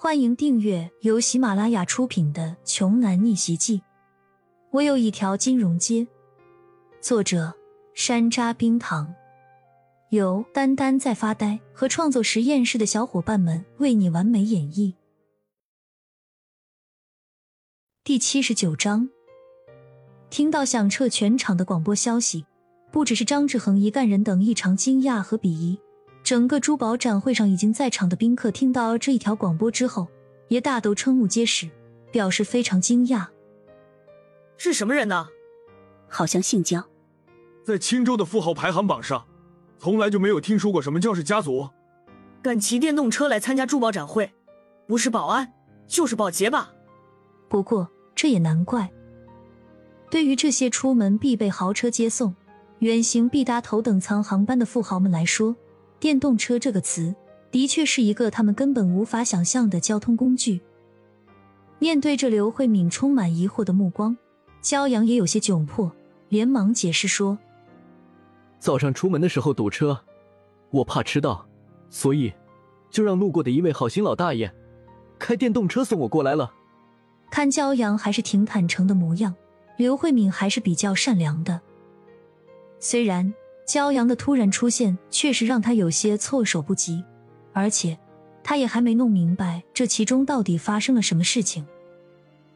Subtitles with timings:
[0.00, 3.78] 欢迎订阅由喜马拉雅出品的《穷男逆袭记》。
[4.70, 6.06] 我有一条金融街。
[7.00, 7.52] 作者：
[7.94, 9.12] 山楂冰糖，
[10.10, 14.94] 由丹丹在发呆和创作实验室的小伙伴们为你完美演绎。
[18.04, 19.08] 第七十九章，
[20.30, 22.46] 听到响彻全场的广播消息，
[22.92, 25.76] 不只是张志恒一干人等异常惊讶和鄙夷。
[26.28, 30.08] 整个珠宝展会上已经在场的宾客听到这一条广播之后，
[30.48, 31.66] 也大都瞠目结舌，
[32.12, 33.28] 表示非常惊讶。
[34.58, 35.28] 是什么人呢？
[36.06, 36.84] 好像姓江，
[37.64, 39.24] 在青州的富豪排行榜上，
[39.78, 41.70] 从来就没有听说过什么焦氏家族。
[42.42, 44.30] 敢骑电动车来参加珠宝展会，
[44.86, 45.54] 不是保安
[45.86, 46.74] 就是保洁吧？
[47.48, 48.92] 不过这也难怪，
[50.10, 52.36] 对于这些出门必备豪车接送、
[52.80, 55.56] 远行必搭头等舱航班的富豪们来说。
[56.00, 57.14] 电动车这个词，
[57.50, 60.60] 的确是一个他们根本无法想象的交通工具。
[61.80, 64.16] 面对着刘慧敏充满疑惑的目光，
[64.60, 65.90] 焦阳也有些窘迫，
[66.28, 67.38] 连忙解释说
[68.58, 69.98] ：“早上出门的时候堵车，
[70.70, 71.46] 我怕迟到，
[71.90, 72.32] 所以
[72.90, 74.52] 就让路过的一位好心老大爷
[75.18, 76.52] 开电动车送我过来了。”
[77.30, 79.34] 看焦阳还是挺坦诚的模样，
[79.76, 81.60] 刘慧敏还是比较善良的，
[82.78, 83.34] 虽然。
[83.68, 87.04] 骄阳的突然出现确实让他有些措手不及，
[87.52, 87.98] 而且
[88.42, 91.66] 他也还没弄明白这其中到底发生了什么事情。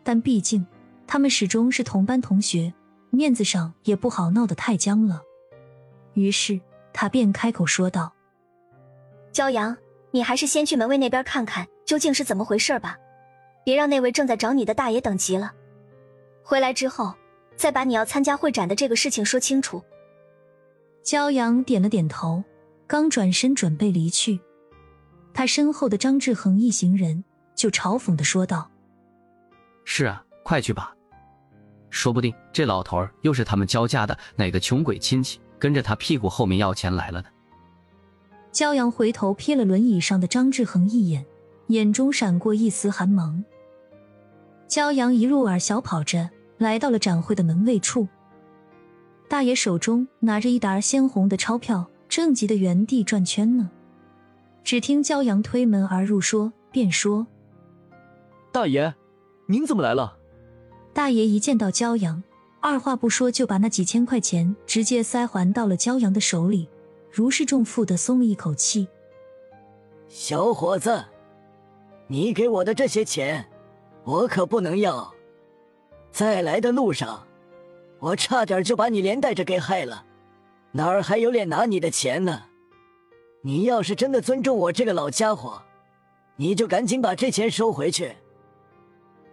[0.03, 0.67] 但毕竟
[1.07, 2.73] 他们始终是同班同学，
[3.11, 5.21] 面子上也不好闹得太僵了。
[6.15, 6.59] 于是
[6.95, 8.15] 他便开口说道
[9.35, 9.77] ：“骄阳，
[10.13, 12.97] 你还是先去门卫那边看看究竟是怎么回事吧，
[13.67, 15.53] 别让那位正在找你的大爷等急了。
[16.43, 17.13] 回来之后
[17.55, 19.85] 再把你要参加会展的这个事情说清楚。”
[21.03, 22.43] 骄阳点了点头，
[22.87, 24.41] 刚转身准备离去，
[25.35, 27.25] 他身后的张志恒一行人
[27.57, 28.71] 就嘲讽的说道
[29.85, 30.95] ：“是啊，快去吧，
[31.91, 37.29] 说不定这老头儿又是他们焦家的哪个穷鬼亲戚，跟着他屁股后面要钱来了呢。”
[38.53, 41.27] 骄阳回头瞥了轮椅上的张志恒一眼，
[41.69, 43.43] 眼中闪过一丝寒芒。
[44.69, 48.07] 骄阳一路儿小跑着来到了展会的门卫处。
[49.33, 53.71] 大爷手中拿着一沓鲜红的钞票，正急得原地转圈呢。
[54.63, 57.27] 只听骄阳推门而入，说便说
[58.53, 58.95] ：“大爷，
[59.47, 60.19] 您怎么来了？”
[60.93, 62.23] 大爷一见到骄阳，
[62.61, 66.69] 二话不说就把那几千块钱直接塞还到了骄阳的手里，
[67.11, 68.87] 如释重负的松了一口气。
[70.09, 71.07] 小伙子，
[72.07, 73.49] 你给我的这些钱，
[74.05, 75.11] 我可不能要。
[76.11, 77.27] 在来的路上。
[78.03, 80.05] 我差点就把你连带着给害了，
[80.73, 82.43] 哪儿还有脸拿你的钱呢？
[83.43, 85.63] 你要是真的尊重我这个老家伙，
[86.35, 88.17] 你就赶紧把这钱收回去。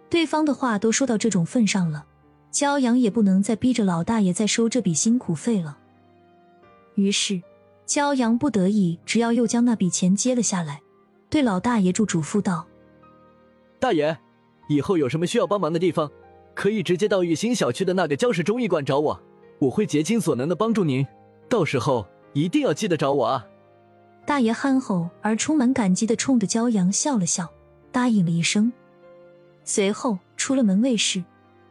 [0.07, 2.05] 对方的话都说到这种份上了，
[2.51, 5.79] 骄阳也不能再逼着老大爷再收这笔辛苦费了。
[6.93, 7.41] 于是，
[7.87, 10.79] 骄阳不得已，只要又将那笔钱接了下来，
[11.27, 12.67] 对老大爷嘱嘱咐道
[13.81, 14.15] ：“大爷，
[14.67, 16.11] 以后有什么需要帮忙的地方。”
[16.59, 19.17] 可以直接到玉兴小区的那个焦氏中医馆找我，
[19.59, 21.07] 我会竭尽所能的帮助您。
[21.47, 23.47] 到时候一定要记得找我啊！
[24.25, 27.49] 大爷憨厚而充满感激的冲着焦阳笑了笑，
[27.93, 28.73] 答应了一声。
[29.63, 31.23] 随后出了门卫室，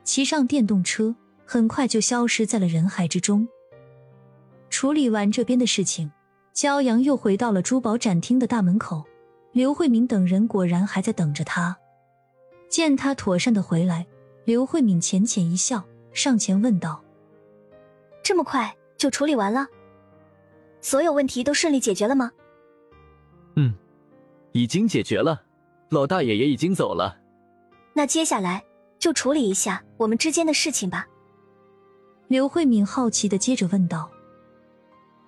[0.04, 3.46] 骑上电动车，很快就消失在了人海之中。
[4.70, 6.10] 处理完这边的事情，
[6.54, 9.04] 焦阳又回到了珠宝展厅的大门口。
[9.52, 11.76] 刘慧敏等人果然还在等着他。
[12.70, 14.06] 见他妥善的回来。
[14.48, 17.04] 刘慧敏浅浅一笑，上前问道
[18.24, 19.68] ：“这么快就处理完了？
[20.80, 22.32] 所有问题都顺利解决了吗
[23.56, 23.74] ？”“嗯，
[24.52, 25.42] 已经解决了，
[25.90, 27.18] 老大爷也已经走了。
[27.92, 28.64] ”“那接下来
[28.98, 31.06] 就处理一下我们之间的事情吧。”
[32.28, 34.10] 刘慧敏好奇的接着问道：“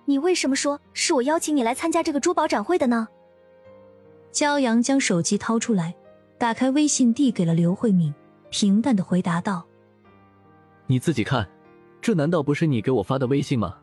[0.05, 3.07] 你为什么说是我邀请你来参加这个珠宝展会的呢？”
[4.33, 5.95] 骄阳将手机掏出来，
[6.39, 8.11] 打开微信递给了刘慧敏。
[8.51, 9.65] 平淡的回答道
[10.85, 11.49] ：“你自己看，
[12.01, 13.77] 这难道不是你给我发的微信吗？”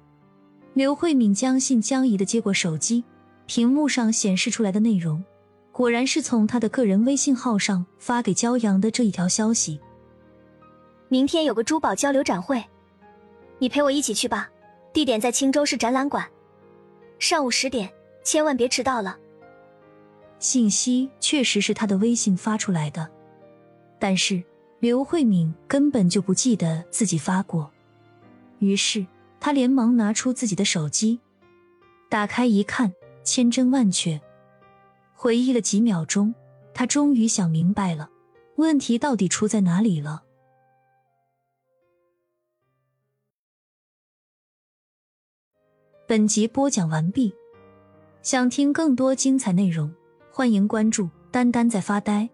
[0.74, 3.02] 刘慧敏将信将疑的接过手机，
[3.46, 5.24] 屏幕上显示出来的内容，
[5.72, 9.80] 果然是从他的个人微信号上发给骄阳的这一条消息。
[11.08, 12.62] 明天有个珠宝交流展会，
[13.58, 14.50] 你陪我一起去吧，
[14.92, 16.24] 地点在青州市展览馆，
[17.18, 17.90] 上午十点，
[18.22, 19.16] 千万别迟到了。
[20.38, 23.08] 信息确实是他的微信发出来的，
[23.98, 24.44] 但是。
[24.80, 27.68] 刘慧敏根本就不记得自己发过，
[28.60, 29.04] 于是
[29.40, 31.18] 她连忙拿出自己的手机，
[32.08, 32.92] 打开一看，
[33.24, 34.20] 千真万确。
[35.14, 36.32] 回忆了几秒钟，
[36.72, 38.08] 他终于想明白了，
[38.54, 40.22] 问题到底出在哪里了。
[46.06, 47.34] 本集播讲完毕，
[48.22, 49.92] 想听更多精彩内容，
[50.30, 52.30] 欢迎关注“丹丹在发呆”。